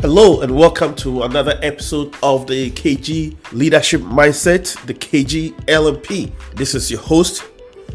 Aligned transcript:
Hello 0.00 0.42
and 0.42 0.54
welcome 0.54 0.94
to 0.96 1.22
another 1.22 1.58
episode 1.62 2.14
of 2.22 2.46
the 2.46 2.70
KG 2.72 3.34
Leadership 3.52 4.02
Mindset, 4.02 4.76
the 4.84 4.92
KG 4.92 5.52
LMP. 5.64 6.30
This 6.54 6.74
is 6.74 6.90
your 6.90 7.00
host, 7.00 7.44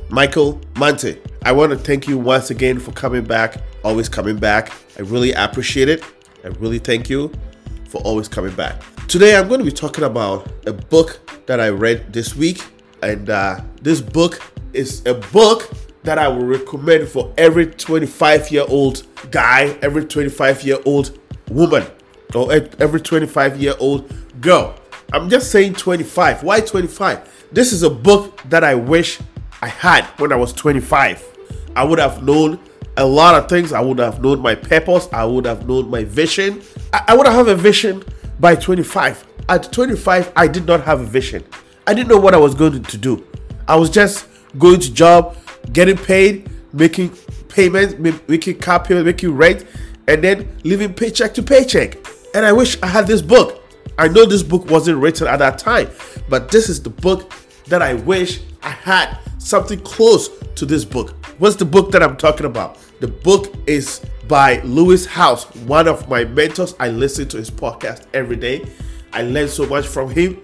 Michael 0.10 0.60
Mante. 0.74 1.20
I 1.44 1.52
want 1.52 1.72
to 1.72 1.78
thank 1.78 2.08
you 2.08 2.18
once 2.18 2.50
again 2.50 2.80
for 2.80 2.92
coming 2.92 3.24
back, 3.24 3.62
always 3.84 4.10
coming 4.10 4.38
back. 4.38 4.74
I 4.98 5.04
really 5.04 5.32
appreciate 5.34 5.90
it. 5.90 6.04
I 6.44 6.48
really 6.48 6.80
thank 6.80 7.08
you 7.08 7.32
for 7.88 8.02
always 8.02 8.28
coming 8.28 8.56
back. 8.56 8.82
Today, 9.08 9.38
I'm 9.38 9.48
going 9.48 9.60
to 9.60 9.66
be 9.66 9.72
talking 9.72 10.04
about 10.04 10.52
a 10.66 10.74
book 10.74 11.20
that 11.46 11.60
I 11.60 11.70
read 11.70 12.12
this 12.12 12.36
week, 12.36 12.66
and 13.04 13.30
uh, 13.30 13.62
this 13.80 14.02
book 14.02 14.42
is 14.74 15.06
a 15.06 15.14
book 15.14 15.70
that 16.02 16.18
I 16.18 16.28
will 16.28 16.46
recommend 16.46 17.10
for 17.10 17.32
every 17.38 17.68
25 17.68 18.50
year 18.50 18.66
old 18.68 19.04
guy, 19.30 19.78
every 19.84 20.06
25 20.06 20.64
year 20.64 20.78
old 20.84 21.20
woman, 21.52 21.86
or 22.36 22.52
every 22.52 23.02
25 23.02 23.62
year 23.62 23.74
old 23.80 24.12
girl. 24.42 24.76
I'm 25.14 25.30
just 25.30 25.52
saying 25.52 25.74
25. 25.74 26.44
Why 26.44 26.62
25? 26.62 27.48
This 27.52 27.74
is 27.74 27.84
a 27.84 27.90
book 27.90 28.42
that 28.44 28.64
I 28.64 28.76
wish 28.76 29.20
I 29.62 29.68
had 29.68 30.06
when 30.18 30.32
I 30.32 30.36
was 30.36 30.54
25. 30.54 31.24
I 31.76 31.84
would 31.84 32.00
have 32.00 32.24
known 32.24 32.60
a 32.98 33.06
lot 33.06 33.36
of 33.36 33.50
things. 33.50 33.74
I 33.74 33.82
would 33.82 34.00
have 34.00 34.22
known 34.22 34.40
my 34.40 34.56
purpose. 34.56 35.08
I 35.12 35.26
would 35.26 35.46
have 35.46 35.68
known 35.68 35.90
my 35.90 36.04
vision. 36.04 36.62
I, 36.94 37.04
I 37.10 37.16
would 37.16 37.28
have 37.28 37.48
a 37.48 37.56
vision 37.56 38.04
by 38.40 38.56
25. 38.56 39.28
At 39.50 39.72
25, 39.72 40.32
I 40.36 40.48
did 40.48 40.66
not 40.66 40.84
have 40.84 41.02
a 41.02 41.06
vision. 41.06 41.44
I 41.88 41.94
didn't 41.94 42.10
know 42.10 42.20
what 42.20 42.34
I 42.34 42.38
was 42.38 42.56
going 42.56 42.84
to 42.84 42.98
do. 42.98 43.26
I 43.68 43.76
was 43.76 43.90
just 43.90 44.28
going 44.58 44.80
to 44.80 44.94
job, 44.94 45.38
getting 45.74 45.98
paid, 45.98 46.50
making 46.74 47.12
payments, 47.50 47.96
making 48.28 48.60
car 48.60 48.84
payments, 48.84 49.06
making 49.06 49.36
rent, 49.36 49.66
and 50.08 50.24
then 50.24 50.58
living 50.64 50.94
paycheck 50.94 51.34
to 51.34 51.44
paycheck. 51.44 51.98
And 52.34 52.46
I 52.46 52.54
wish 52.54 52.82
I 52.82 52.88
had 52.88 53.08
this 53.08 53.22
book. 53.22 53.62
I 53.98 54.08
know 54.08 54.26
this 54.26 54.42
book 54.42 54.70
wasn't 54.70 55.00
written 55.00 55.28
at 55.28 55.38
that 55.40 55.58
time, 55.58 55.90
but 56.30 56.50
this 56.50 56.70
is 56.70 56.82
the 56.82 56.90
book 56.90 57.34
that 57.68 57.82
I 57.82 57.96
wish 57.96 58.40
I 58.64 58.70
had 58.70 59.18
something 59.38 59.80
close 59.82 60.30
to 60.56 60.66
this 60.66 60.86
book. 60.86 61.12
What's 61.40 61.58
the 61.58 61.66
book 61.66 61.92
that 61.92 62.02
I'm 62.02 62.16
talking 62.16 62.46
about? 62.46 62.78
The 63.02 63.08
book 63.08 63.54
is 63.68 64.00
by 64.28 64.62
Lewis 64.62 65.06
Howes, 65.06 65.44
one 65.66 65.90
of 65.90 66.08
my 66.08 66.24
mentors. 66.24 66.74
I 66.80 66.88
listen 66.88 67.28
to 67.30 67.38
his 67.38 67.52
podcast 67.52 68.06
every 68.14 68.38
day. 68.38 68.66
I 69.12 69.24
learn 69.24 69.50
so 69.50 69.66
much 69.66 69.86
from 69.86 70.10
him. 70.10 70.42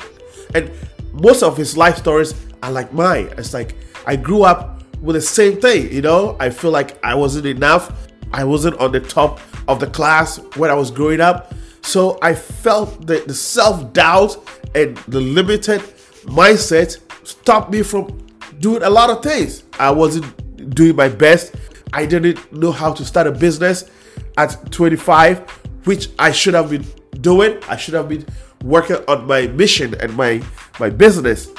And 0.54 0.70
most 1.14 1.42
of 1.42 1.56
his 1.56 1.78
life 1.78 1.98
stories 1.98 2.34
are 2.64 2.72
like 2.72 2.92
mine. 2.92 3.30
It's 3.38 3.54
like 3.54 3.76
I 4.06 4.18
grew 4.18 4.44
up 4.44 4.84
with 5.02 5.16
the 5.16 5.22
same 5.22 5.62
thing, 5.62 5.92
you 5.94 6.02
know? 6.02 6.36
I 6.40 6.50
feel 6.50 6.72
like 6.72 7.02
I 7.04 7.16
wasn't 7.16 7.46
enough. 7.46 8.10
I 8.34 8.44
wasn't 8.44 8.78
on 8.80 8.92
the 8.92 9.00
top 9.00 9.40
of 9.70 9.80
the 9.80 9.88
class 9.88 10.38
when 10.58 10.70
I 10.70 10.74
was 10.74 10.92
growing 10.92 11.22
up. 11.22 11.54
So 11.88 12.20
I 12.22 12.36
felt 12.36 13.08
that 13.08 13.30
the 13.30 13.34
self 13.34 13.94
doubt 13.94 14.36
and 14.76 14.98
the 15.08 15.22
limited 15.22 15.80
mindset 16.26 17.00
stopped 17.26 17.72
me 17.72 17.82
from 17.82 18.28
doing 18.60 18.84
a 18.84 18.90
lot 18.90 19.10
of 19.10 19.24
things. 19.24 19.64
I 19.80 19.92
wasn't 19.92 20.76
doing 20.76 20.98
my 20.98 21.08
best. 21.08 21.56
I 21.94 22.06
didn't 22.06 22.52
know 22.52 22.74
how 22.74 22.92
to 22.92 23.06
start 23.06 23.26
a 23.26 23.32
business 23.32 23.90
at 24.36 24.70
25, 24.70 25.50
which 25.86 26.10
I 26.20 26.34
should 26.34 26.56
have 26.56 26.70
been 26.70 26.86
doing. 27.22 27.58
I 27.70 27.78
should 27.78 27.94
have 27.94 28.10
been 28.10 28.26
working 28.66 28.98
on 29.08 29.26
my 29.26 29.48
mission 29.48 29.96
and 30.02 30.14
my 30.14 30.44
my 30.82 30.90
business, 30.90 31.50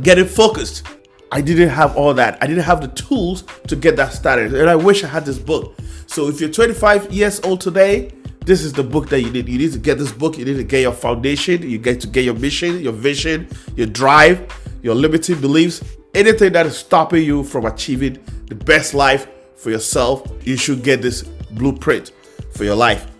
getting 0.00 0.24
focused. 0.24 0.86
I 1.30 1.42
didn't 1.42 1.68
have 1.68 1.94
all 1.94 2.14
that. 2.14 2.38
I 2.42 2.46
didn't 2.46 2.64
have 2.64 2.80
the 2.80 2.88
tools 2.88 3.44
to 3.68 3.76
get 3.76 3.96
that 3.96 4.14
started. 4.14 4.54
And 4.54 4.70
I 4.70 4.76
wish 4.76 5.04
I 5.04 5.08
had 5.08 5.26
this 5.26 5.38
book. 5.38 5.76
So 6.06 6.28
if 6.28 6.40
you're 6.40 6.48
25 6.48 7.12
years 7.12 7.38
old 7.40 7.60
today, 7.60 8.12
this 8.44 8.62
is 8.62 8.72
the 8.72 8.82
book 8.82 9.08
that 9.08 9.20
you 9.20 9.30
need. 9.30 9.48
You 9.48 9.58
need 9.58 9.72
to 9.72 9.78
get 9.78 9.98
this 9.98 10.12
book. 10.12 10.36
You 10.38 10.44
need 10.44 10.56
to 10.56 10.64
get 10.64 10.82
your 10.82 10.92
foundation. 10.92 11.68
You 11.68 11.78
get 11.78 12.00
to 12.00 12.06
get 12.06 12.24
your 12.24 12.34
mission, 12.34 12.80
your 12.80 12.92
vision, 12.92 13.48
your 13.76 13.86
drive, 13.86 14.52
your 14.82 14.94
limiting 14.94 15.40
beliefs, 15.40 15.82
anything 16.14 16.52
that 16.52 16.66
is 16.66 16.76
stopping 16.76 17.24
you 17.24 17.42
from 17.42 17.64
achieving 17.66 18.18
the 18.46 18.54
best 18.54 18.94
life 18.94 19.28
for 19.56 19.70
yourself. 19.70 20.30
You 20.46 20.56
should 20.56 20.82
get 20.82 21.00
this 21.00 21.22
blueprint 21.22 22.12
for 22.52 22.64
your 22.64 22.76
life. 22.76 23.10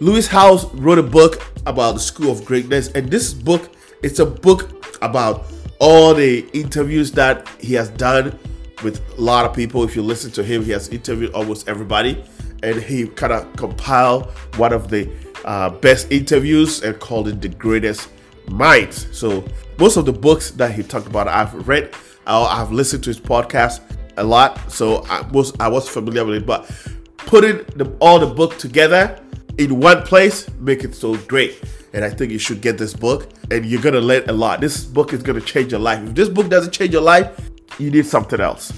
Lewis 0.00 0.26
Howes 0.26 0.64
wrote 0.74 0.98
a 0.98 1.02
book 1.02 1.42
about 1.64 1.92
the 1.92 2.00
School 2.00 2.32
of 2.32 2.44
Greatness, 2.44 2.88
and 2.88 3.08
this 3.08 3.32
book 3.32 3.70
it's 4.02 4.18
a 4.18 4.26
book 4.26 4.96
about 5.00 5.46
all 5.78 6.12
the 6.12 6.40
interviews 6.52 7.12
that 7.12 7.48
he 7.60 7.74
has 7.74 7.88
done 7.90 8.36
with 8.82 9.00
a 9.16 9.20
lot 9.20 9.44
of 9.44 9.54
people. 9.54 9.84
If 9.84 9.94
you 9.94 10.02
listen 10.02 10.32
to 10.32 10.42
him, 10.42 10.64
he 10.64 10.72
has 10.72 10.88
interviewed 10.88 11.32
almost 11.32 11.68
everybody, 11.68 12.24
and 12.62 12.80
he 12.80 13.06
kind 13.08 13.32
of 13.32 13.54
compiled 13.56 14.30
one 14.56 14.72
of 14.72 14.88
the 14.88 15.10
uh, 15.44 15.70
best 15.70 16.10
interviews 16.10 16.82
and 16.82 16.98
called 17.00 17.28
it 17.28 17.40
the 17.40 17.48
greatest 17.48 18.10
minds. 18.48 19.08
So 19.16 19.44
most 19.78 19.96
of 19.96 20.06
the 20.06 20.12
books 20.12 20.50
that 20.52 20.72
he 20.72 20.82
talked 20.82 21.06
about, 21.06 21.28
I've 21.28 21.66
read, 21.68 21.94
I've 22.26 22.72
listened 22.72 23.04
to 23.04 23.10
his 23.10 23.20
podcast 23.20 23.80
a 24.16 24.24
lot, 24.24 24.70
so 24.70 25.04
I 25.08 25.22
was 25.28 25.52
I 25.58 25.68
was 25.68 25.88
familiar 25.88 26.24
with 26.24 26.36
it. 26.36 26.46
But 26.46 26.70
putting 27.16 27.64
the, 27.76 27.96
all 28.00 28.18
the 28.18 28.26
book 28.26 28.58
together 28.58 29.18
in 29.58 29.80
one 29.80 30.02
place 30.02 30.48
make 30.60 30.82
it 30.82 30.94
so 30.94 31.16
great 31.16 31.62
and 31.92 32.04
I 32.04 32.10
think 32.10 32.32
you 32.32 32.38
should 32.38 32.60
get 32.60 32.78
this 32.78 32.94
book 32.94 33.28
and 33.50 33.66
you're 33.66 33.82
gonna 33.82 34.00
learn 34.00 34.28
a 34.28 34.32
lot. 34.32 34.60
This 34.60 34.84
book 34.84 35.12
is 35.12 35.22
gonna 35.22 35.40
change 35.40 35.72
your 35.72 35.80
life. 35.80 36.02
If 36.02 36.14
this 36.14 36.28
book 36.28 36.48
doesn't 36.48 36.72
change 36.72 36.92
your 36.92 37.02
life, 37.02 37.50
you 37.78 37.90
need 37.90 38.06
something 38.06 38.40
else. 38.40 38.72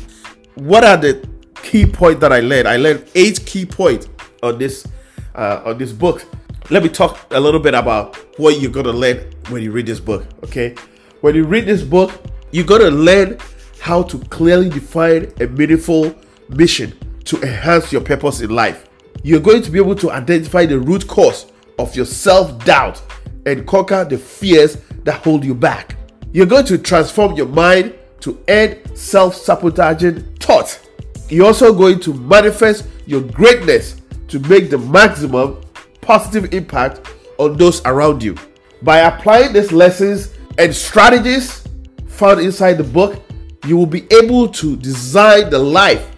What 0.54 0.84
are 0.84 0.96
the 0.96 1.26
key 1.74 1.84
points 1.84 2.20
that 2.20 2.32
I 2.32 2.38
learned? 2.38 2.68
I 2.68 2.76
learned 2.76 3.04
eight 3.16 3.44
key 3.44 3.66
points 3.66 4.08
on 4.44 4.58
this 4.58 4.86
uh, 5.34 5.60
on 5.64 5.76
this 5.76 5.90
book. 5.90 6.24
Let 6.70 6.84
me 6.84 6.88
talk 6.88 7.26
a 7.32 7.40
little 7.40 7.58
bit 7.58 7.74
about 7.74 8.14
what 8.38 8.60
you're 8.60 8.70
gonna 8.70 8.92
learn 8.92 9.28
when 9.48 9.60
you 9.60 9.72
read 9.72 9.86
this 9.86 9.98
book. 9.98 10.24
Okay, 10.44 10.76
when 11.20 11.34
you 11.34 11.42
read 11.44 11.66
this 11.66 11.82
book, 11.82 12.12
you're 12.52 12.64
gonna 12.64 12.92
learn 12.92 13.38
how 13.80 14.04
to 14.04 14.18
clearly 14.26 14.68
define 14.68 15.32
a 15.40 15.48
meaningful 15.48 16.14
mission 16.48 16.96
to 17.24 17.42
enhance 17.42 17.90
your 17.90 18.02
purpose 18.02 18.40
in 18.40 18.50
life. 18.50 18.88
You're 19.24 19.40
going 19.40 19.62
to 19.62 19.70
be 19.72 19.80
able 19.80 19.96
to 19.96 20.12
identify 20.12 20.66
the 20.66 20.78
root 20.78 21.08
cause 21.08 21.46
of 21.80 21.96
your 21.96 22.06
self 22.06 22.64
doubt 22.64 23.02
and 23.46 23.66
conquer 23.66 24.04
the 24.04 24.16
fears 24.16 24.76
that 25.02 25.24
hold 25.24 25.44
you 25.44 25.56
back. 25.56 25.96
You're 26.30 26.46
going 26.46 26.66
to 26.66 26.78
transform 26.78 27.34
your 27.34 27.48
mind 27.48 27.96
to 28.20 28.40
end 28.46 28.80
self 28.94 29.34
sabotaging 29.34 30.36
thoughts. 30.36 30.83
You're 31.28 31.46
also 31.46 31.72
going 31.72 32.00
to 32.00 32.14
manifest 32.14 32.86
your 33.06 33.22
greatness 33.22 34.00
to 34.28 34.38
make 34.40 34.70
the 34.70 34.78
maximum 34.78 35.60
positive 36.00 36.52
impact 36.52 37.00
on 37.38 37.56
those 37.56 37.80
around 37.84 38.22
you. 38.22 38.36
By 38.82 38.98
applying 38.98 39.52
these 39.52 39.72
lessons 39.72 40.34
and 40.58 40.74
strategies 40.74 41.66
found 42.06 42.40
inside 42.40 42.74
the 42.74 42.84
book, 42.84 43.22
you 43.66 43.76
will 43.76 43.86
be 43.86 44.06
able 44.10 44.48
to 44.48 44.76
design 44.76 45.50
the 45.50 45.58
life 45.58 46.10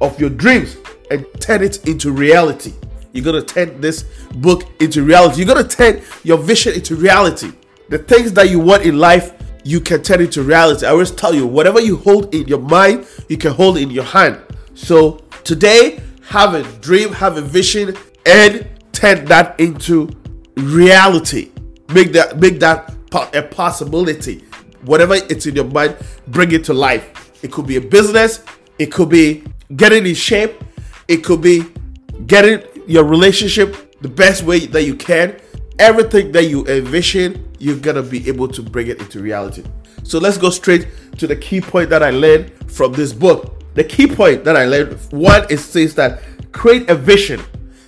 of 0.00 0.18
your 0.20 0.30
dreams 0.30 0.76
and 1.10 1.26
turn 1.40 1.62
it 1.62 1.86
into 1.88 2.12
reality. 2.12 2.74
You're 3.12 3.24
going 3.24 3.44
to 3.44 3.54
turn 3.54 3.80
this 3.80 4.04
book 4.36 4.64
into 4.80 5.02
reality. 5.02 5.42
You're 5.42 5.54
going 5.54 5.66
to 5.66 5.76
turn 5.76 6.02
your 6.22 6.38
vision 6.38 6.74
into 6.74 6.96
reality. 6.96 7.52
The 7.88 7.98
things 7.98 8.32
that 8.34 8.50
you 8.50 8.58
want 8.58 8.84
in 8.84 8.98
life, 8.98 9.32
you 9.64 9.80
can 9.80 10.02
turn 10.02 10.20
into 10.20 10.42
reality. 10.42 10.86
I 10.86 10.90
always 10.90 11.10
tell 11.10 11.34
you, 11.34 11.46
whatever 11.46 11.80
you 11.80 11.96
hold 11.96 12.34
in 12.34 12.48
your 12.48 12.60
mind, 12.60 13.06
you 13.28 13.36
can 13.36 13.52
hold 13.52 13.78
in 13.78 13.90
your 13.90 14.04
hand. 14.04 14.40
So 14.74 15.24
today, 15.44 16.00
have 16.22 16.54
a 16.54 16.62
dream, 16.80 17.12
have 17.12 17.36
a 17.36 17.42
vision, 17.42 17.96
and 18.26 18.68
turn 18.92 19.24
that 19.26 19.58
into 19.60 20.08
reality. 20.56 21.50
Make 21.92 22.12
that 22.12 22.38
make 22.38 22.58
that 22.60 22.94
a 23.34 23.42
possibility. 23.42 24.44
Whatever 24.82 25.14
it's 25.14 25.46
in 25.46 25.54
your 25.54 25.66
mind, 25.66 25.96
bring 26.28 26.52
it 26.52 26.64
to 26.64 26.74
life. 26.74 27.32
It 27.44 27.52
could 27.52 27.66
be 27.66 27.76
a 27.76 27.80
business, 27.80 28.42
it 28.78 28.86
could 28.92 29.08
be 29.08 29.44
getting 29.76 30.06
in 30.06 30.14
shape, 30.14 30.62
it 31.08 31.18
could 31.18 31.40
be 31.42 31.64
getting 32.26 32.62
your 32.86 33.04
relationship 33.04 34.00
the 34.00 34.08
best 34.08 34.42
way 34.42 34.66
that 34.66 34.84
you 34.84 34.94
can. 34.94 35.36
Everything 35.78 36.32
that 36.32 36.44
you 36.44 36.66
envision, 36.66 37.50
you're 37.58 37.76
gonna 37.76 38.02
be 38.02 38.28
able 38.28 38.48
to 38.48 38.62
bring 38.62 38.88
it 38.88 39.00
into 39.00 39.20
reality. 39.20 39.64
So 40.02 40.18
let's 40.18 40.36
go 40.36 40.50
straight 40.50 40.88
to 41.18 41.26
the 41.26 41.36
key 41.36 41.60
point 41.60 41.90
that 41.90 42.02
I 42.02 42.10
learned 42.10 42.52
from 42.70 42.92
this 42.92 43.12
book. 43.12 43.62
The 43.74 43.84
key 43.84 44.06
point 44.06 44.44
that 44.44 44.56
I 44.56 44.66
learned 44.66 44.98
one 45.12 45.46
is 45.50 45.64
says 45.64 45.94
that 45.94 46.22
create 46.52 46.90
a 46.90 46.94
vision. 46.94 47.40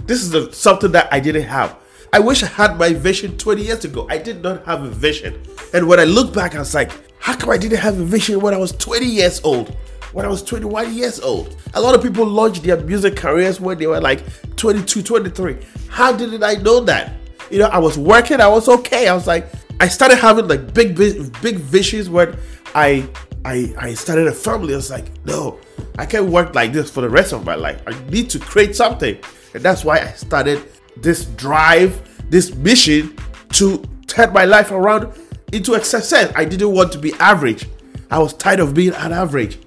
This 0.07 0.23
is 0.23 0.57
something 0.57 0.93
that 0.93 1.13
I 1.13 1.21
didn't 1.21 1.45
have. 1.45 1.77
I 2.13 2.21
wish 2.21 2.43
I 2.43 2.47
had 2.47 2.79
my 2.79 2.93
vision 2.93 3.37
20 3.37 3.63
years 3.63 3.85
ago. 3.85 4.07
I 4.09 4.19
did 4.19 4.43
not 4.43 4.65
have 4.67 4.83
a 4.83 4.91
vision. 4.91 5.43
And 5.73 5.89
when 5.89 5.99
I 5.99 6.05
look 6.05 6.33
back, 6.33 6.55
I 6.55 6.61
was 6.61 6.75
like, 6.75 6.93
how 7.19 7.37
come 7.37 7.51
I 7.51 7.59
didn't 7.59 7.79
have 7.79 7.99
a 7.99 8.05
vision 8.05 8.41
when 8.41 8.55
I 8.55 8.59
was 8.59 8.73
20 8.73 9.05
years 9.05 9.41
old? 9.43 9.77
when 10.15 10.25
I 10.25 10.29
was 10.29 10.43
21 10.43 10.95
years 10.95 11.19
old. 11.21 11.57
A 11.75 11.81
lot 11.81 11.95
of 11.95 12.03
people 12.03 12.25
launched 12.25 12.63
their 12.63 12.81
music 12.81 13.17
careers 13.17 13.61
when 13.61 13.79
they 13.79 13.89
were 13.89 14.01
like 14.01 14.23
22, 14.57 15.03
23. 15.03 15.57
How 15.89 16.13
didn't 16.13 16.45
I 16.45 16.55
know 16.55 16.81
that? 16.85 17.15
You 17.50 17.58
know, 17.58 17.67
I 17.67 17.79
was 17.79 17.99
working, 17.99 18.41
I 18.41 18.49
was 18.49 18.69
okay. 18.69 19.08
I 19.08 19.14
was 19.14 19.26
like, 19.26 19.46
I 19.81 19.88
started 19.88 20.17
having 20.17 20.49
like 20.49 20.73
big, 20.73 20.96
big, 20.96 21.41
big 21.43 21.56
visions 21.56 22.08
when 22.08 22.37
I, 22.75 23.08
I, 23.44 23.75
I 23.79 23.94
started 23.94 24.26
a 24.26 24.32
family. 24.32 24.73
I 24.73 24.76
was 24.76 24.91
like, 24.91 25.06
no, 25.25 25.58
I 25.99 26.06
can't 26.06 26.26
work 26.26 26.55
like 26.55 26.73
this 26.73 26.91
for 26.91 27.00
the 27.00 27.11
rest 27.11 27.32
of 27.32 27.44
my 27.44 27.55
life. 27.55 27.82
I 27.87 27.99
need 28.11 28.31
to 28.31 28.38
create 28.38 28.75
something, 28.75 29.19
and 29.52 29.62
that's 29.62 29.85
why 29.85 29.99
I 30.00 30.12
started 30.12 30.62
this 30.96 31.26
drive, 31.26 32.31
this 32.31 32.55
mission 32.55 33.17
to 33.50 33.82
turn 34.06 34.32
my 34.32 34.44
life 34.44 34.70
around 34.70 35.12
into 35.52 35.75
a 35.75 35.85
success. 35.85 36.32
I 36.35 36.44
didn't 36.44 36.73
want 36.73 36.93
to 36.93 36.99
be 36.99 37.12
average. 37.14 37.69
I 38.11 38.19
was 38.19 38.32
tired 38.35 38.61
of 38.61 38.75
being 38.75 38.94
an 38.94 39.12
average. 39.12 39.58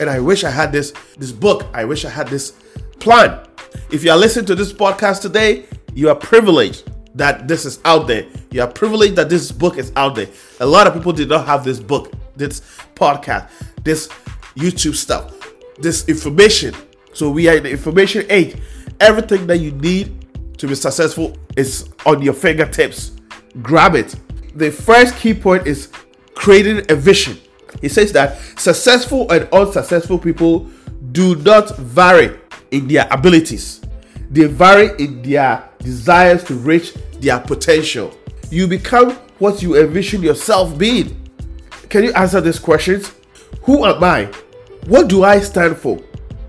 And 0.00 0.10
I 0.10 0.18
wish 0.18 0.42
I 0.42 0.50
had 0.50 0.72
this 0.72 0.92
this 1.16 1.30
book. 1.30 1.66
I 1.72 1.84
wish 1.84 2.04
I 2.04 2.10
had 2.10 2.26
this 2.28 2.52
plan. 2.98 3.46
If 3.90 4.02
you 4.02 4.10
are 4.10 4.16
listening 4.16 4.46
to 4.46 4.54
this 4.54 4.72
podcast 4.72 5.20
today, 5.20 5.66
you 5.94 6.08
are 6.08 6.14
privileged 6.14 6.90
that 7.14 7.48
this 7.48 7.64
is 7.64 7.78
out 7.84 8.06
there. 8.06 8.26
You 8.50 8.62
are 8.62 8.68
privileged 8.68 9.16
that 9.16 9.28
this 9.28 9.52
book 9.52 9.78
is 9.78 9.92
out 9.96 10.14
there. 10.14 10.28
A 10.60 10.66
lot 10.66 10.86
of 10.86 10.94
people 10.94 11.12
did 11.12 11.28
not 11.28 11.46
have 11.46 11.64
this 11.64 11.78
book, 11.78 12.12
this 12.36 12.60
podcast, 12.94 13.50
this 13.82 14.08
YouTube 14.56 14.94
stuff, 14.94 15.32
this 15.78 16.08
information. 16.08 16.74
So 17.12 17.30
we 17.30 17.48
are 17.48 17.56
in 17.56 17.64
the 17.64 17.70
information 17.70 18.24
age. 18.30 18.56
Everything 19.00 19.46
that 19.46 19.58
you 19.58 19.72
need 19.72 20.26
to 20.58 20.66
be 20.66 20.74
successful 20.74 21.36
is 21.56 21.90
on 22.06 22.22
your 22.22 22.34
fingertips. 22.34 23.12
Grab 23.60 23.94
it. 23.94 24.14
The 24.54 24.70
first 24.70 25.16
key 25.16 25.34
point 25.34 25.66
is 25.66 25.90
creating 26.34 26.86
a 26.90 26.94
vision. 26.94 27.38
He 27.80 27.88
says 27.88 28.12
that 28.12 28.38
successful 28.58 29.30
and 29.30 29.48
unsuccessful 29.52 30.18
people 30.18 30.70
do 31.10 31.36
not 31.36 31.76
vary 31.76 32.38
in 32.70 32.88
their 32.88 33.06
abilities, 33.10 33.81
they 34.32 34.46
vary 34.46 34.90
in 34.98 35.20
their 35.20 35.68
desires 35.78 36.42
to 36.44 36.54
reach 36.54 36.94
their 37.20 37.38
potential. 37.38 38.16
You 38.50 38.66
become 38.66 39.12
what 39.38 39.62
you 39.62 39.78
envision 39.78 40.22
yourself 40.22 40.76
being. 40.78 41.28
Can 41.90 42.02
you 42.04 42.12
answer 42.14 42.40
these 42.40 42.58
questions? 42.58 43.12
Who 43.64 43.84
am 43.84 44.02
I? 44.02 44.32
What 44.86 45.08
do 45.08 45.22
I 45.22 45.40
stand 45.40 45.76
for? 45.76 45.96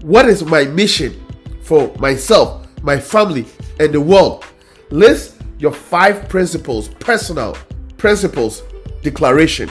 What 0.01 0.27
is 0.27 0.45
my 0.45 0.63
mission 0.63 1.21
for 1.62 1.94
myself, 1.97 2.68
my 2.81 2.97
family, 2.97 3.45
and 3.80 3.94
the 3.94 4.00
world? 4.00 4.45
List 4.89 5.41
your 5.59 5.74
five 5.74 6.29
principles, 6.29 6.88
personal 6.88 7.57
principles 7.97 8.63
declaration. 9.01 9.69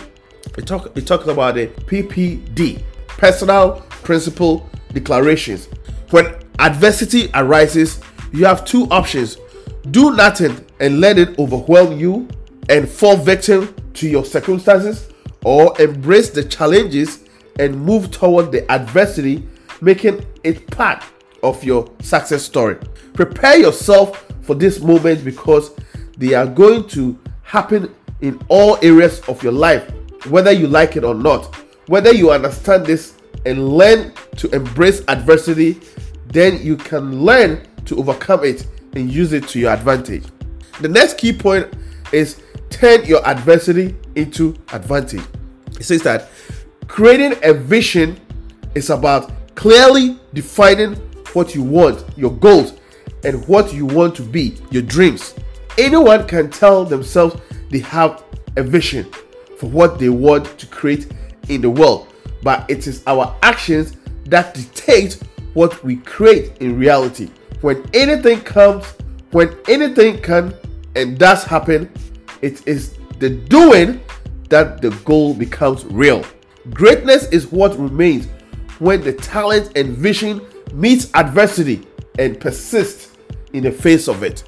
We 0.55 0.63
talk 0.63 0.95
we 0.95 1.01
talked 1.01 1.29
about 1.29 1.55
the 1.55 1.69
PPD, 1.69 2.83
personal 3.07 3.81
principle 3.89 4.69
declarations. 4.93 5.69
When 6.11 6.42
adversity 6.59 7.31
arises, 7.35 8.01
you 8.33 8.45
have 8.45 8.65
two 8.65 8.85
options 8.91 9.37
do 9.91 10.15
nothing 10.15 10.65
and 10.81 11.01
let 11.01 11.19
it 11.19 11.39
overwhelm 11.39 11.99
you 11.99 12.29
and 12.69 12.89
fall 12.89 13.17
victim 13.17 13.75
to 13.95 14.09
your 14.09 14.25
circumstances, 14.25 15.09
or 15.45 15.79
embrace 15.81 16.31
the 16.31 16.45
challenges 16.45 17.25
and 17.59 17.79
move 17.79 18.11
toward 18.11 18.53
the 18.53 18.71
adversity, 18.71 19.47
making 19.81 20.25
it 20.45 20.67
part 20.71 21.03
of 21.43 21.63
your 21.65 21.91
success 22.01 22.43
story. 22.43 22.77
Prepare 23.13 23.59
yourself 23.59 24.25
for 24.43 24.55
this 24.55 24.81
moment 24.81 25.25
because 25.25 25.75
they 26.17 26.35
are 26.35 26.47
going 26.47 26.87
to 26.89 27.19
happen 27.43 27.93
in 28.21 28.41
all 28.49 28.79
areas 28.83 29.21
of 29.29 29.43
your 29.43 29.53
life, 29.53 29.93
whether 30.27 30.53
you 30.53 30.69
like 30.69 30.97
it 30.97 31.03
or 31.05 31.15
not. 31.15 31.55
Whether 31.89 32.13
you 32.13 32.31
understand 32.31 32.87
this 32.87 33.15
and 33.45 33.77
learn 33.77 34.13
to 34.37 34.49
embrace 34.55 35.03
adversity, 35.09 35.81
then 36.33 36.61
you 36.63 36.77
can 36.77 37.25
learn 37.25 37.67
to 37.85 37.99
overcome 37.99 38.45
it 38.45 38.67
and 38.95 39.11
use 39.11 39.33
it 39.33 39.47
to 39.49 39.59
your 39.59 39.73
advantage. 39.73 40.25
The 40.81 40.89
next 40.89 41.19
key 41.19 41.33
point 41.33 41.73
is 42.13 42.43
turn 42.71 43.05
your 43.05 43.27
adversity 43.27 43.95
into 44.15 44.57
advantage. 44.73 45.23
It 45.79 45.85
says 45.85 46.03
that 46.03 46.29
creating 46.89 47.35
a 47.43 47.53
vision 47.53 48.19
is 48.75 48.91
about 48.91 49.33
clearly 49.55 50.19
defining 50.35 50.95
what 51.35 51.55
you 51.55 51.63
want, 51.63 52.05
your 52.17 52.33
goals, 52.33 52.75
and 53.25 53.47
what 53.47 53.73
you 53.73 53.87
want 53.87 54.15
to 54.17 54.23
be, 54.23 54.57
your 54.71 54.83
dreams. 54.83 55.35
Anyone 55.79 56.27
can 56.27 56.51
tell 56.51 56.85
themselves 56.85 57.41
they 57.71 57.79
have 57.81 58.23
a 58.57 58.63
vision 58.63 59.11
for 59.59 59.69
what 59.69 59.99
they 59.99 60.09
want 60.09 60.59
to 60.59 60.67
create 60.67 61.13
in 61.49 61.61
the 61.61 61.71
world, 61.71 62.09
but 62.43 62.69
it 62.69 62.87
is 62.87 63.03
our 63.07 63.35
actions 63.43 63.97
that 64.27 64.55
dictate 64.55 65.23
what 65.55 65.83
we 65.85 65.97
create 65.97 66.57
in 66.59 66.79
reality. 66.79 67.31
When 67.61 67.85
anything 67.95 68.41
comes, 68.41 68.87
when 69.31 69.57
anything 69.69 70.21
can 70.21 70.55
and 70.97 71.19
does 71.19 71.45
happen, 71.45 71.91
it 72.41 72.67
is 72.67 72.99
the 73.19 73.31
doing 73.31 74.01
that 74.49 74.83
the 74.83 74.91
goal 75.05 75.35
becomes 75.35 75.85
real. 75.87 76.25
Greatness 76.71 77.25
is 77.29 77.51
what 77.51 77.79
remains 77.79 78.27
when 78.79 79.01
the 79.01 79.13
talent 79.13 79.77
and 79.77 79.97
vision 79.97 80.41
meets 80.73 81.11
adversity 81.15 81.87
and 82.19 82.39
persists 82.41 83.17
in 83.53 83.63
the 83.63 83.71
face 83.71 84.09
of 84.09 84.23
it. 84.23 84.45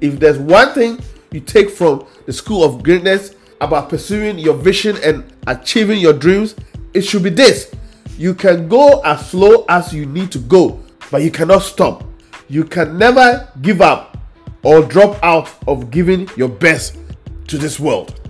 If 0.00 0.20
there's 0.20 0.38
one 0.38 0.74
thing 0.74 1.00
you 1.32 1.40
take 1.40 1.70
from 1.70 2.06
the 2.26 2.32
school 2.32 2.64
of 2.64 2.82
greatness 2.82 3.34
about 3.60 3.88
pursuing 3.88 4.38
your 4.38 4.54
vision 4.54 4.96
and 5.02 5.24
achieving 5.46 5.98
your 5.98 6.12
dreams, 6.12 6.54
it 6.94 7.02
should 7.02 7.22
be 7.22 7.30
this. 7.30 7.74
You 8.18 8.34
can 8.34 8.66
go 8.66 9.00
as 9.02 9.30
slow 9.30 9.64
as 9.68 9.92
you 9.94 10.04
need 10.04 10.32
to 10.32 10.40
go, 10.40 10.80
but 11.08 11.22
you 11.22 11.30
cannot 11.30 11.62
stop. 11.62 12.02
You 12.48 12.64
can 12.64 12.98
never 12.98 13.48
give 13.62 13.80
up 13.80 14.18
or 14.64 14.82
drop 14.82 15.22
out 15.22 15.48
of 15.68 15.92
giving 15.92 16.28
your 16.36 16.48
best 16.48 16.98
to 17.46 17.56
this 17.56 17.78
world. 17.78 18.20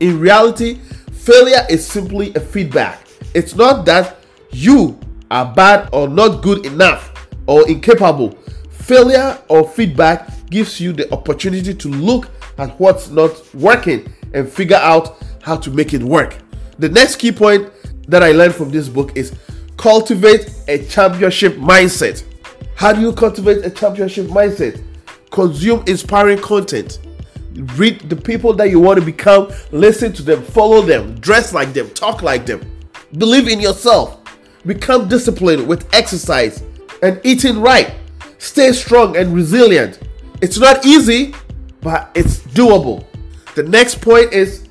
In 0.00 0.18
reality, 0.18 0.76
failure 1.12 1.66
is 1.68 1.86
simply 1.86 2.32
a 2.34 2.40
feedback. 2.40 3.06
It's 3.34 3.54
not 3.54 3.84
that 3.84 4.16
you 4.52 4.98
are 5.30 5.52
bad 5.54 5.90
or 5.92 6.08
not 6.08 6.42
good 6.42 6.64
enough 6.64 7.28
or 7.46 7.68
incapable. 7.68 8.38
Failure 8.70 9.38
or 9.48 9.68
feedback 9.68 10.30
gives 10.48 10.80
you 10.80 10.94
the 10.94 11.12
opportunity 11.12 11.74
to 11.74 11.88
look 11.88 12.30
at 12.56 12.70
what's 12.80 13.10
not 13.10 13.54
working 13.54 14.10
and 14.32 14.48
figure 14.48 14.76
out 14.76 15.22
how 15.42 15.56
to 15.56 15.70
make 15.70 15.92
it 15.92 16.02
work. 16.02 16.38
The 16.78 16.88
next 16.88 17.16
key 17.16 17.32
point 17.32 17.70
that 18.08 18.22
I 18.22 18.32
learned 18.32 18.54
from 18.54 18.70
this 18.70 18.88
book 18.88 19.16
is 19.16 19.32
cultivate 19.76 20.52
a 20.68 20.84
championship 20.84 21.54
mindset. 21.56 22.24
How 22.76 22.92
do 22.92 23.00
you 23.00 23.12
cultivate 23.12 23.64
a 23.64 23.70
championship 23.70 24.26
mindset? 24.26 24.82
Consume 25.30 25.82
inspiring 25.86 26.38
content. 26.38 26.98
Read 27.76 28.00
the 28.08 28.16
people 28.16 28.52
that 28.54 28.70
you 28.70 28.78
want 28.78 28.98
to 28.98 29.04
become, 29.04 29.50
listen 29.70 30.12
to 30.12 30.22
them, 30.22 30.42
follow 30.42 30.82
them, 30.82 31.14
dress 31.20 31.52
like 31.52 31.72
them, 31.72 31.88
talk 31.90 32.22
like 32.22 32.44
them. 32.46 32.60
Believe 33.18 33.48
in 33.48 33.60
yourself. 33.60 34.20
Become 34.66 35.08
disciplined 35.08 35.66
with 35.66 35.88
exercise 35.94 36.62
and 37.02 37.20
eating 37.24 37.60
right. 37.60 37.94
Stay 38.38 38.72
strong 38.72 39.16
and 39.16 39.34
resilient. 39.34 40.00
It's 40.42 40.58
not 40.58 40.84
easy, 40.84 41.34
but 41.80 42.10
it's 42.14 42.40
doable. 42.40 43.06
The 43.54 43.62
next 43.62 44.02
point 44.02 44.32
is 44.32 44.68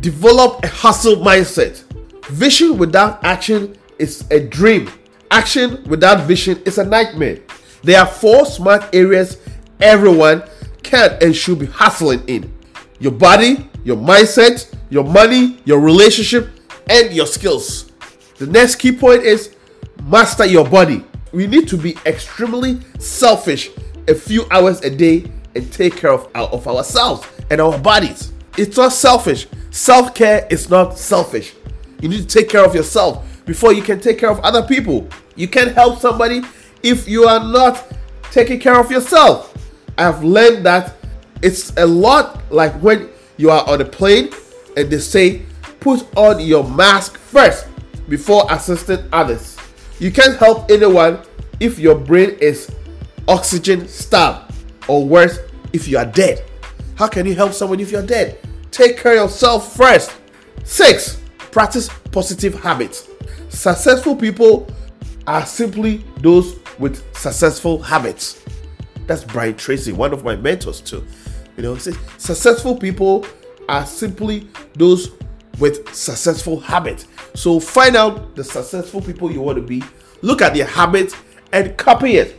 develop 0.00 0.62
a 0.62 0.68
hustle 0.68 1.16
mindset. 1.16 1.82
Vision 2.28 2.76
without 2.76 3.24
action 3.24 3.74
is 3.98 4.24
a 4.30 4.38
dream. 4.38 4.90
Action 5.30 5.82
without 5.88 6.26
vision 6.26 6.60
is 6.66 6.76
a 6.76 6.84
nightmare. 6.84 7.38
There 7.82 7.98
are 7.98 8.06
four 8.06 8.44
smart 8.44 8.84
areas 8.94 9.38
everyone 9.80 10.42
can 10.82 11.16
and 11.22 11.34
should 11.34 11.58
be 11.58 11.66
hustling 11.66 12.22
in 12.28 12.52
your 13.00 13.12
body, 13.12 13.68
your 13.82 13.96
mindset, 13.96 14.74
your 14.90 15.04
money, 15.04 15.58
your 15.64 15.80
relationship, 15.80 16.48
and 16.90 17.14
your 17.14 17.26
skills. 17.26 17.90
The 18.36 18.46
next 18.46 18.76
key 18.76 18.92
point 18.92 19.22
is 19.22 19.56
master 20.04 20.44
your 20.44 20.68
body. 20.68 21.04
We 21.32 21.46
need 21.46 21.66
to 21.68 21.78
be 21.78 21.96
extremely 22.04 22.78
selfish 22.98 23.70
a 24.06 24.14
few 24.14 24.44
hours 24.50 24.82
a 24.82 24.90
day 24.90 25.30
and 25.54 25.72
take 25.72 25.96
care 25.96 26.12
of, 26.12 26.28
our, 26.34 26.48
of 26.48 26.68
ourselves 26.68 27.26
and 27.50 27.60
our 27.60 27.78
bodies. 27.78 28.32
It's 28.58 28.76
not 28.76 28.92
selfish. 28.92 29.46
Self 29.70 30.14
care 30.14 30.46
is 30.50 30.68
not 30.68 30.98
selfish. 30.98 31.54
You 32.00 32.08
need 32.08 32.20
to 32.20 32.26
take 32.26 32.48
care 32.48 32.64
of 32.64 32.74
yourself 32.74 33.26
before 33.44 33.72
you 33.72 33.82
can 33.82 34.00
take 34.00 34.18
care 34.18 34.30
of 34.30 34.40
other 34.40 34.62
people. 34.62 35.08
You 35.36 35.48
can't 35.48 35.72
help 35.72 35.98
somebody 35.98 36.42
if 36.82 37.08
you 37.08 37.24
are 37.24 37.40
not 37.40 37.86
taking 38.30 38.60
care 38.60 38.78
of 38.78 38.90
yourself. 38.90 39.54
I've 39.96 40.22
learned 40.22 40.64
that 40.66 40.94
it's 41.42 41.76
a 41.76 41.86
lot 41.86 42.42
like 42.52 42.74
when 42.82 43.08
you 43.36 43.50
are 43.50 43.68
on 43.68 43.80
a 43.80 43.84
plane 43.84 44.30
and 44.76 44.90
they 44.90 44.98
say, 44.98 45.42
put 45.80 46.06
on 46.16 46.40
your 46.40 46.68
mask 46.68 47.18
first 47.18 47.66
before 48.08 48.46
assisting 48.50 48.98
others. 49.12 49.56
You 49.98 50.12
can't 50.12 50.36
help 50.36 50.70
anyone 50.70 51.20
if 51.60 51.78
your 51.78 51.96
brain 51.96 52.36
is 52.40 52.70
oxygen 53.26 53.88
starved, 53.88 54.54
or 54.88 55.04
worse, 55.06 55.38
if 55.72 55.86
you 55.88 55.98
are 55.98 56.06
dead. 56.06 56.44
How 56.94 57.08
can 57.08 57.26
you 57.26 57.34
help 57.34 57.52
someone 57.52 57.80
if 57.80 57.90
you're 57.90 58.06
dead? 58.06 58.38
Take 58.70 58.96
care 58.96 59.12
of 59.14 59.30
yourself 59.30 59.76
first. 59.76 60.16
Six, 60.64 61.20
practice 61.50 61.88
positive 62.12 62.54
habits. 62.60 63.08
Successful 63.48 64.14
people 64.16 64.68
are 65.26 65.44
simply 65.44 66.04
those 66.18 66.58
with 66.78 67.04
successful 67.16 67.80
habits. 67.80 68.42
That's 69.06 69.24
Brian 69.24 69.56
Tracy, 69.56 69.92
one 69.92 70.12
of 70.12 70.24
my 70.24 70.36
mentors 70.36 70.80
too. 70.80 71.04
You 71.56 71.62
know, 71.62 71.76
says 71.76 71.98
successful 72.18 72.76
people 72.76 73.26
are 73.68 73.84
simply 73.84 74.48
those 74.74 75.10
with 75.58 75.92
successful 75.94 76.60
habits. 76.60 77.06
So 77.34 77.58
find 77.58 77.96
out 77.96 78.36
the 78.36 78.44
successful 78.44 79.02
people 79.02 79.30
you 79.30 79.40
want 79.40 79.56
to 79.56 79.62
be, 79.62 79.82
look 80.22 80.40
at 80.40 80.54
their 80.54 80.66
habits 80.66 81.14
and 81.52 81.76
copy 81.76 82.16
it. 82.16 82.36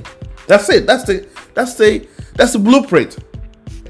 That's 0.48 0.70
it. 0.70 0.88
That's 0.88 1.04
the 1.04 1.28
that's 1.54 1.76
the 1.76 2.08
that's 2.36 2.54
the 2.54 2.60
blueprint. 2.60 3.18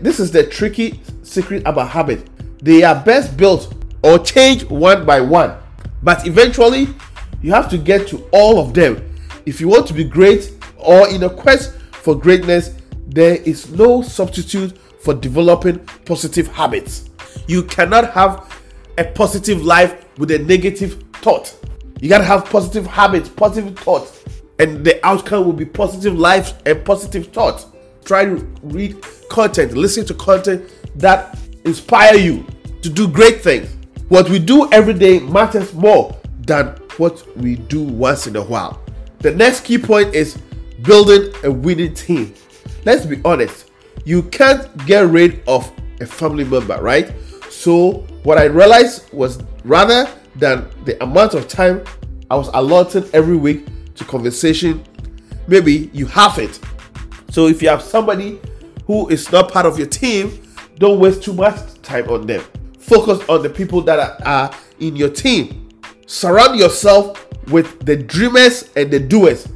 This 0.01 0.19
is 0.19 0.31
the 0.31 0.45
tricky 0.45 1.01
secret 1.23 1.63
about 1.65 1.89
habits. 1.89 2.23
They 2.61 2.83
are 2.83 2.95
best 2.95 3.37
built 3.37 3.73
or 4.03 4.19
change 4.19 4.65
one 4.65 5.05
by 5.05 5.21
one, 5.21 5.55
but 6.03 6.25
eventually 6.25 6.87
you 7.41 7.51
have 7.51 7.69
to 7.69 7.77
get 7.77 8.07
to 8.09 8.27
all 8.31 8.59
of 8.59 8.73
them. 8.73 9.13
If 9.45 9.59
you 9.61 9.67
want 9.67 9.87
to 9.87 9.93
be 9.93 10.03
great 10.03 10.51
or 10.77 11.09
in 11.09 11.23
a 11.23 11.29
quest 11.29 11.73
for 11.91 12.15
greatness, 12.15 12.75
there 13.07 13.35
is 13.37 13.69
no 13.71 14.01
substitute 14.01 14.77
for 15.01 15.13
developing 15.13 15.79
positive 16.05 16.47
habits. 16.47 17.09
You 17.47 17.63
cannot 17.63 18.11
have 18.11 18.61
a 18.97 19.05
positive 19.05 19.63
life 19.63 20.05
with 20.17 20.31
a 20.31 20.39
negative 20.39 21.03
thought. 21.13 21.55
You 22.01 22.09
gotta 22.09 22.23
have 22.23 22.45
positive 22.45 22.85
habits, 22.85 23.29
positive 23.29 23.77
thoughts, 23.79 24.23
and 24.59 24.85
the 24.85 25.05
outcome 25.05 25.45
will 25.45 25.53
be 25.53 25.65
positive 25.65 26.17
life 26.17 26.53
and 26.65 26.83
positive 26.85 27.27
thoughts. 27.27 27.67
Try 28.05 28.25
to 28.25 28.35
read 28.63 28.97
content, 29.29 29.73
listen 29.73 30.05
to 30.05 30.13
content 30.13 30.69
that 30.95 31.37
inspire 31.65 32.15
you 32.15 32.45
to 32.81 32.89
do 32.89 33.07
great 33.07 33.41
things. 33.41 33.75
What 34.09 34.27
we 34.27 34.39
do 34.39 34.67
every 34.71 34.95
day 34.95 35.19
matters 35.19 35.71
more 35.75 36.17
than 36.39 36.69
what 36.97 37.23
we 37.37 37.57
do 37.57 37.83
once 37.83 38.25
in 38.25 38.35
a 38.37 38.41
while. 38.41 38.81
The 39.19 39.29
next 39.29 39.65
key 39.65 39.77
point 39.77 40.15
is 40.15 40.35
building 40.81 41.31
a 41.43 41.51
winning 41.51 41.93
team. 41.93 42.33
Let's 42.85 43.05
be 43.05 43.21
honest, 43.23 43.69
you 44.05 44.23
can't 44.23 44.67
get 44.87 45.01
rid 45.01 45.47
of 45.47 45.71
a 46.01 46.07
family 46.07 46.43
member, 46.43 46.81
right? 46.81 47.13
So, 47.51 48.07
what 48.23 48.39
I 48.39 48.45
realized 48.45 49.13
was 49.13 49.43
rather 49.63 50.09
than 50.37 50.67
the 50.85 51.01
amount 51.03 51.35
of 51.35 51.47
time 51.47 51.83
I 52.31 52.35
was 52.35 52.49
allotted 52.55 53.13
every 53.13 53.37
week 53.37 53.67
to 53.93 54.03
conversation, 54.05 54.83
maybe 55.47 55.91
you 55.93 56.07
have 56.07 56.39
it. 56.39 56.59
So, 57.29 57.45
if 57.45 57.61
you 57.61 57.69
have 57.69 57.83
somebody 57.83 58.39
who 58.87 59.07
is 59.09 59.31
not 59.31 59.51
part 59.51 59.67
of 59.67 59.77
your 59.77 59.87
team, 59.87 60.41
don't 60.79 60.99
waste 60.99 61.21
too 61.21 61.33
much 61.33 61.79
time 61.83 62.09
on 62.09 62.25
them. 62.25 62.43
Focus 62.89 63.21
on 63.29 63.43
the 63.43 63.49
people 63.51 63.81
that 63.81 63.99
are, 63.99 64.17
are 64.25 64.51
in 64.79 64.95
your 64.95 65.09
team. 65.09 65.69
Surround 66.07 66.57
yourself 66.57 67.27
with 67.51 67.85
the 67.85 67.95
dreamers 67.95 68.67
and 68.75 68.89
the 68.89 68.99
doers, 68.99 69.47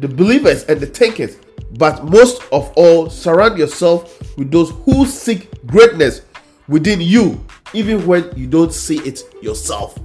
the 0.00 0.08
believers 0.08 0.64
and 0.64 0.80
the 0.80 0.86
thinkers. 0.86 1.36
But 1.72 2.06
most 2.06 2.40
of 2.50 2.72
all, 2.76 3.10
surround 3.10 3.58
yourself 3.58 4.18
with 4.38 4.50
those 4.50 4.70
who 4.70 5.04
seek 5.04 5.50
greatness 5.66 6.22
within 6.66 7.02
you, 7.02 7.44
even 7.74 8.06
when 8.06 8.32
you 8.34 8.46
don't 8.46 8.72
see 8.72 9.00
it 9.00 9.22
yourself. 9.42 9.98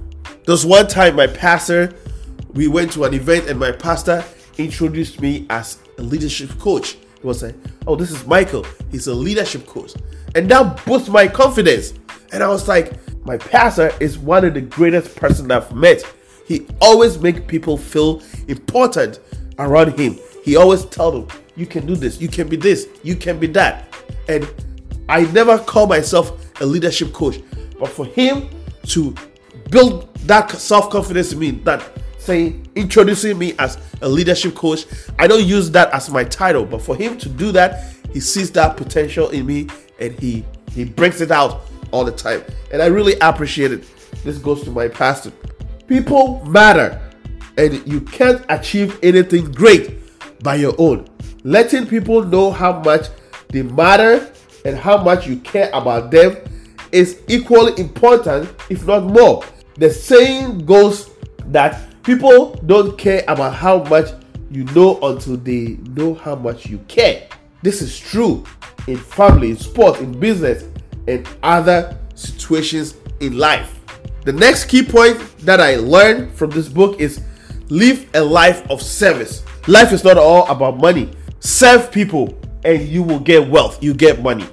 There's 0.44 0.66
one 0.66 0.86
time 0.86 1.16
my 1.16 1.26
pastor, 1.26 1.94
we 2.52 2.68
went 2.68 2.92
to 2.92 3.04
an 3.04 3.14
event 3.14 3.48
and 3.48 3.58
my 3.58 3.72
pastor 3.72 4.22
introduced 4.58 5.22
me 5.22 5.46
as 5.48 5.78
a 5.96 6.02
leadership 6.02 6.50
coach. 6.58 6.98
He 7.18 7.26
was 7.26 7.42
like, 7.42 7.54
Oh, 7.86 7.96
this 7.96 8.10
is 8.10 8.26
Michael. 8.26 8.66
He's 8.90 9.06
a 9.06 9.14
leadership 9.14 9.66
coach. 9.66 9.94
And 10.34 10.48
that 10.50 10.84
boosts 10.84 11.08
my 11.08 11.28
confidence. 11.28 11.94
And 12.32 12.42
I 12.42 12.48
was 12.48 12.68
like, 12.68 12.92
My 13.24 13.38
pastor 13.38 13.92
is 14.00 14.18
one 14.18 14.44
of 14.44 14.54
the 14.54 14.60
greatest 14.60 15.16
person 15.16 15.50
I've 15.50 15.74
met. 15.74 16.02
He 16.46 16.66
always 16.80 17.18
make 17.18 17.46
people 17.46 17.76
feel 17.76 18.22
important 18.48 19.20
around 19.58 19.98
him. 19.98 20.18
He 20.44 20.56
always 20.56 20.84
tell 20.84 21.10
them, 21.10 21.28
you 21.56 21.66
can 21.66 21.86
do 21.86 21.96
this, 21.96 22.20
you 22.20 22.28
can 22.28 22.48
be 22.48 22.56
this, 22.56 22.88
you 23.02 23.16
can 23.16 23.38
be 23.38 23.46
that. 23.48 23.88
And 24.28 24.46
I 25.08 25.22
never 25.32 25.58
call 25.58 25.86
myself 25.86 26.60
a 26.60 26.66
leadership 26.66 27.12
coach, 27.12 27.40
but 27.78 27.88
for 27.88 28.04
him 28.04 28.48
to 28.88 29.14
build 29.70 30.14
that 30.26 30.50
self-confidence 30.50 31.32
in 31.32 31.38
me, 31.38 31.50
that 31.52 31.82
saying 32.18 32.66
introducing 32.74 33.38
me 33.38 33.54
as 33.58 33.78
a 34.02 34.08
leadership 34.08 34.54
coach, 34.54 34.86
I 35.18 35.26
don't 35.26 35.44
use 35.44 35.70
that 35.70 35.92
as 35.92 36.10
my 36.10 36.24
title, 36.24 36.64
but 36.64 36.82
for 36.82 36.96
him 36.96 37.16
to 37.18 37.28
do 37.28 37.52
that, 37.52 37.93
he 38.12 38.20
sees 38.20 38.50
that 38.52 38.76
potential 38.76 39.30
in 39.30 39.46
me 39.46 39.68
and 40.00 40.18
he 40.18 40.44
he 40.72 40.84
brings 40.84 41.20
it 41.20 41.30
out 41.30 41.62
all 41.92 42.04
the 42.04 42.12
time. 42.12 42.42
And 42.72 42.82
I 42.82 42.86
really 42.86 43.14
appreciate 43.20 43.72
it. 43.72 43.84
This 44.24 44.38
goes 44.38 44.64
to 44.64 44.70
my 44.70 44.88
pastor. 44.88 45.32
People 45.86 46.44
matter, 46.46 47.00
and 47.56 47.86
you 47.86 48.00
can't 48.00 48.44
achieve 48.48 48.98
anything 49.02 49.52
great 49.52 49.98
by 50.42 50.56
your 50.56 50.74
own. 50.78 51.06
Letting 51.44 51.86
people 51.86 52.24
know 52.24 52.50
how 52.50 52.80
much 52.80 53.08
they 53.48 53.62
matter 53.62 54.32
and 54.64 54.76
how 54.76 55.02
much 55.02 55.26
you 55.26 55.36
care 55.36 55.70
about 55.72 56.10
them 56.10 56.36
is 56.90 57.20
equally 57.28 57.78
important, 57.78 58.48
if 58.70 58.86
not 58.86 59.04
more. 59.04 59.44
The 59.76 59.90
saying 59.90 60.64
goes 60.64 61.10
that 61.46 62.02
people 62.02 62.54
don't 62.66 62.96
care 62.96 63.24
about 63.28 63.54
how 63.54 63.82
much 63.84 64.10
you 64.50 64.64
know 64.66 65.00
until 65.02 65.36
they 65.36 65.78
know 65.96 66.14
how 66.14 66.34
much 66.34 66.66
you 66.66 66.78
care. 66.88 67.28
This 67.64 67.80
is 67.80 67.98
true 67.98 68.44
in 68.88 68.98
family, 68.98 69.48
in 69.48 69.56
sport, 69.56 69.98
in 70.00 70.20
business, 70.20 70.64
and 71.08 71.26
other 71.42 71.98
situations 72.14 72.94
in 73.20 73.38
life. 73.38 73.80
The 74.26 74.34
next 74.34 74.66
key 74.66 74.82
point 74.82 75.18
that 75.38 75.62
I 75.62 75.76
learned 75.76 76.34
from 76.34 76.50
this 76.50 76.68
book 76.68 77.00
is 77.00 77.22
live 77.70 78.06
a 78.12 78.20
life 78.22 78.70
of 78.70 78.82
service. 78.82 79.42
Life 79.66 79.94
is 79.94 80.04
not 80.04 80.18
all 80.18 80.46
about 80.48 80.76
money. 80.76 81.10
Serve 81.40 81.90
people 81.90 82.38
and 82.66 82.82
you 82.86 83.02
will 83.02 83.18
get 83.18 83.48
wealth, 83.48 83.82
you 83.82 83.94
get 83.94 84.20
money. 84.20 84.46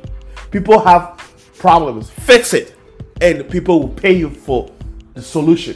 People 0.50 0.80
have 0.80 1.18
problems, 1.58 2.10
fix 2.10 2.54
it, 2.54 2.78
and 3.20 3.50
people 3.50 3.82
will 3.82 3.90
pay 3.90 4.14
you 4.14 4.30
for 4.30 4.72
the 5.16 5.22
solution. 5.22 5.76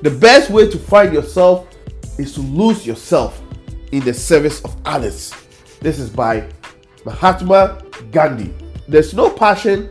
The 0.00 0.10
best 0.10 0.48
way 0.48 0.70
to 0.70 0.78
find 0.78 1.12
yourself 1.12 1.68
is 2.18 2.32
to 2.32 2.40
lose 2.40 2.86
yourself 2.86 3.42
in 3.92 4.02
the 4.06 4.14
service 4.14 4.64
of 4.64 4.74
others. 4.86 5.34
This 5.80 5.98
is 5.98 6.08
by 6.08 6.48
Mahatma 7.04 7.82
Gandhi. 8.10 8.52
There's 8.88 9.14
no 9.14 9.30
passion 9.30 9.90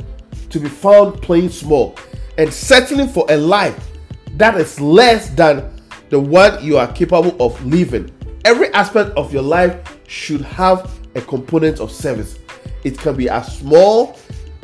to 0.49 0.59
be 0.59 0.69
found 0.69 1.21
playing 1.21 1.49
small 1.49 1.95
and 2.37 2.53
settling 2.53 3.07
for 3.07 3.25
a 3.29 3.37
life 3.37 3.89
that 4.37 4.55
is 4.55 4.79
less 4.79 5.29
than 5.29 5.71
the 6.09 6.19
one 6.19 6.63
you 6.63 6.77
are 6.77 6.91
capable 6.91 7.35
of 7.41 7.63
living. 7.65 8.11
Every 8.45 8.73
aspect 8.73 9.11
of 9.17 9.33
your 9.33 9.43
life 9.43 9.99
should 10.07 10.41
have 10.41 10.91
a 11.15 11.21
component 11.21 11.79
of 11.79 11.91
service. 11.91 12.37
It 12.83 12.97
can 12.97 13.15
be 13.15 13.29
as 13.29 13.57
small 13.57 14.17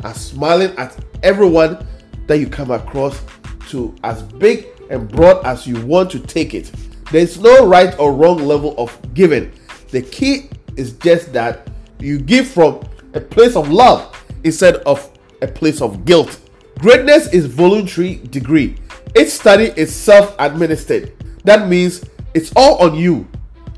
as 0.04 0.20
smiling 0.20 0.76
at 0.76 0.96
everyone 1.22 1.86
that 2.26 2.38
you 2.38 2.48
come 2.48 2.70
across 2.70 3.22
to 3.68 3.94
as 4.04 4.22
big 4.22 4.66
and 4.90 5.08
broad 5.08 5.44
as 5.44 5.66
you 5.66 5.80
want 5.86 6.10
to 6.10 6.18
take 6.18 6.54
it. 6.54 6.72
There's 7.10 7.40
no 7.40 7.66
right 7.66 7.98
or 7.98 8.12
wrong 8.12 8.38
level 8.38 8.74
of 8.76 8.96
giving. 9.14 9.52
The 9.90 10.02
key 10.02 10.50
is 10.76 10.92
just 10.92 11.32
that 11.32 11.67
you 12.00 12.18
give 12.18 12.48
from 12.48 12.80
a 13.14 13.20
place 13.20 13.56
of 13.56 13.70
love 13.70 14.14
instead 14.44 14.76
of 14.76 15.10
a 15.42 15.46
place 15.46 15.80
of 15.80 16.04
guilt. 16.04 16.40
Greatness 16.78 17.32
is 17.32 17.46
voluntary 17.46 18.16
degree. 18.30 18.76
Each 19.16 19.30
study 19.30 19.72
is 19.76 19.94
self-administered. 19.94 21.12
That 21.44 21.68
means 21.68 22.04
it's 22.34 22.52
all 22.54 22.78
on 22.78 22.94
you 22.94 23.26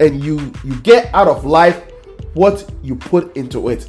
and 0.01 0.23
you 0.23 0.53
you 0.65 0.75
get 0.81 1.15
out 1.15 1.29
of 1.29 1.45
life 1.45 1.83
what 2.35 2.69
you 2.83 2.97
put 2.97 3.37
into 3.37 3.69
it. 3.69 3.89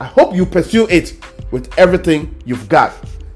I 0.00 0.04
hope 0.04 0.34
you 0.34 0.46
pursue 0.46 0.86
it 0.88 1.22
with 1.50 1.76
everything 1.78 2.34
you've 2.44 2.68
got. 2.68 2.94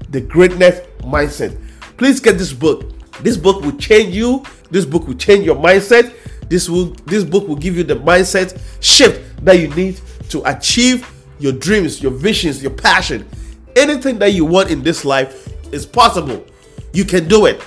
The 0.09 0.21
greatness 0.21 0.79
mindset. 1.01 1.59
Please 1.97 2.19
get 2.19 2.37
this 2.37 2.53
book. 2.53 2.89
This 3.21 3.37
book 3.37 3.63
will 3.63 3.77
change 3.77 4.15
you. 4.15 4.43
This 4.71 4.85
book 4.85 5.07
will 5.07 5.15
change 5.15 5.45
your 5.45 5.55
mindset. 5.55 6.15
This 6.49 6.69
will 6.69 6.87
this 7.05 7.23
book 7.23 7.47
will 7.47 7.55
give 7.55 7.77
you 7.77 7.83
the 7.83 7.95
mindset 7.95 8.59
shift 8.81 9.43
that 9.45 9.59
you 9.59 9.67
need 9.69 9.99
to 10.33 10.43
achieve 10.49 11.09
your 11.39 11.53
dreams, 11.53 12.03
your 12.03 12.11
visions, 12.11 12.61
your 12.61 12.71
passion 12.71 13.27
anything 13.75 14.19
that 14.19 14.33
you 14.33 14.45
want 14.45 14.69
in 14.69 14.83
this 14.83 15.05
life 15.05 15.49
is 15.73 15.85
possible. 15.85 16.45
You 16.93 17.05
can 17.05 17.27
do 17.27 17.45
it. 17.45 17.61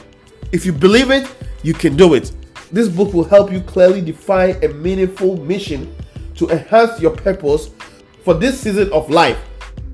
If 0.52 0.64
you 0.64 0.72
believe 0.72 1.10
it, 1.10 1.28
you 1.62 1.74
can 1.74 1.96
do 1.96 2.14
it. 2.14 2.32
This 2.72 2.88
book 2.88 3.12
will 3.12 3.24
help 3.24 3.52
you 3.52 3.60
clearly 3.60 4.00
define 4.00 4.62
a 4.64 4.68
meaningful 4.68 5.36
mission 5.38 5.94
to 6.36 6.48
enhance 6.50 7.00
your 7.00 7.12
purpose 7.12 7.70
for 8.24 8.34
this 8.34 8.60
season 8.60 8.92
of 8.92 9.08
life. 9.10 9.38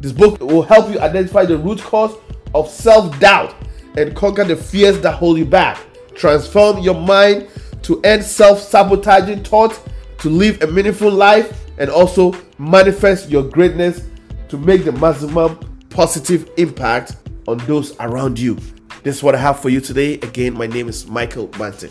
This 0.01 0.13
book 0.13 0.41
will 0.41 0.63
help 0.63 0.91
you 0.91 0.99
identify 1.01 1.45
the 1.45 1.57
root 1.57 1.81
cause 1.81 2.17
of 2.55 2.69
self 2.69 3.19
doubt 3.21 3.55
and 3.97 4.17
conquer 4.17 4.45
the 4.45 4.57
fears 4.57 4.99
that 5.01 5.13
hold 5.13 5.39
you 5.39 5.45
back. 5.45 5.79
Transform 6.15 6.79
your 6.79 6.95
mind 6.95 7.49
to 7.83 8.01
end 8.03 8.25
self 8.25 8.61
sabotaging 8.61 9.45
thoughts, 9.45 9.81
to 10.19 10.29
live 10.29 10.63
a 10.63 10.67
meaningful 10.67 11.11
life, 11.11 11.62
and 11.79 11.91
also 11.91 12.35
manifest 12.59 13.29
your 13.31 13.43
greatness 13.43 14.03
to 14.49 14.59
make 14.59 14.85
the 14.85 14.93
maximum 14.93 15.59
positive 15.91 16.51
impact 16.57 17.17
on 17.49 17.59
those 17.59 17.97
around 18.01 18.39
you. 18.39 18.57
This 19.03 19.17
is 19.17 19.23
what 19.23 19.35
I 19.35 19.39
have 19.39 19.61
for 19.61 19.69
you 19.69 19.81
today. 19.81 20.15
Again, 20.15 20.55
my 20.55 20.67
name 20.67 20.89
is 20.89 21.07
Michael 21.07 21.49
Mante. 21.49 21.89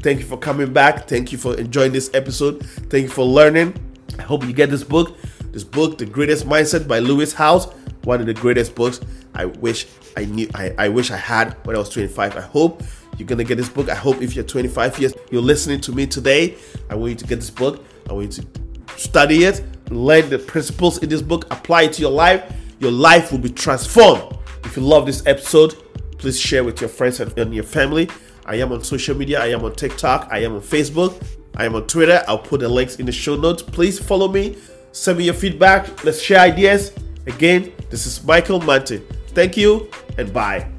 Thank 0.00 0.20
you 0.20 0.24
for 0.26 0.38
coming 0.38 0.72
back. 0.72 1.06
Thank 1.08 1.32
you 1.32 1.38
for 1.38 1.56
enjoying 1.56 1.92
this 1.92 2.10
episode. 2.14 2.64
Thank 2.66 3.04
you 3.04 3.08
for 3.08 3.24
learning. 3.24 3.74
I 4.18 4.22
hope 4.22 4.44
you 4.44 4.52
get 4.52 4.70
this 4.70 4.84
book. 4.84 5.16
This 5.52 5.64
book, 5.64 5.98
The 5.98 6.06
Greatest 6.06 6.46
Mindset 6.46 6.88
by 6.88 6.98
Lewis 6.98 7.32
Howes, 7.32 7.66
one 8.04 8.20
of 8.20 8.26
the 8.26 8.34
greatest 8.34 8.74
books 8.74 9.00
I 9.34 9.46
wish 9.46 9.86
I 10.16 10.24
knew 10.24 10.48
I, 10.54 10.74
I 10.78 10.88
wish 10.88 11.10
I 11.10 11.16
had 11.16 11.56
when 11.64 11.76
I 11.76 11.78
was 11.78 11.88
25. 11.90 12.36
I 12.36 12.40
hope 12.40 12.82
you're 13.18 13.26
gonna 13.26 13.44
get 13.44 13.56
this 13.56 13.68
book. 13.68 13.88
I 13.88 13.94
hope 13.94 14.22
if 14.22 14.34
you're 14.34 14.44
25 14.44 14.98
years, 14.98 15.14
you're 15.30 15.42
listening 15.42 15.80
to 15.82 15.92
me 15.92 16.06
today. 16.06 16.56
I 16.90 16.94
want 16.94 17.10
you 17.10 17.16
to 17.16 17.26
get 17.26 17.36
this 17.36 17.50
book. 17.50 17.84
I 18.08 18.12
want 18.12 18.36
you 18.36 18.42
to 18.42 18.48
study 18.96 19.44
it, 19.44 19.62
learn 19.90 20.28
the 20.30 20.38
principles 20.38 20.98
in 21.02 21.08
this 21.08 21.22
book, 21.22 21.46
apply 21.52 21.82
it 21.82 21.94
to 21.94 22.02
your 22.02 22.10
life 22.10 22.52
your 22.84 22.92
life 22.92 23.32
will 23.32 23.38
be 23.38 23.50
transformed. 23.50 24.36
If 24.64 24.76
you 24.76 24.82
love 24.82 25.06
this 25.06 25.26
episode, 25.26 25.74
please 26.18 26.38
share 26.38 26.64
with 26.64 26.80
your 26.80 26.90
friends 26.90 27.20
and 27.20 27.54
your 27.54 27.64
family. 27.64 28.08
I 28.46 28.56
am 28.56 28.72
on 28.72 28.84
social 28.84 29.16
media. 29.16 29.42
I 29.42 29.46
am 29.46 29.64
on 29.64 29.74
TikTok. 29.74 30.28
I 30.30 30.40
am 30.40 30.54
on 30.54 30.60
Facebook. 30.60 31.24
I 31.56 31.64
am 31.64 31.74
on 31.74 31.86
Twitter. 31.86 32.22
I'll 32.28 32.38
put 32.38 32.60
the 32.60 32.68
links 32.68 32.96
in 32.96 33.06
the 33.06 33.12
show 33.12 33.36
notes. 33.36 33.62
Please 33.62 33.98
follow 33.98 34.28
me. 34.28 34.58
Send 34.92 35.18
me 35.18 35.24
your 35.24 35.34
feedback. 35.34 36.04
Let's 36.04 36.20
share 36.20 36.40
ideas. 36.40 36.92
Again, 37.26 37.72
this 37.90 38.06
is 38.06 38.22
Michael 38.22 38.60
Mante. 38.60 39.02
Thank 39.28 39.56
you 39.56 39.90
and 40.18 40.32
bye. 40.32 40.73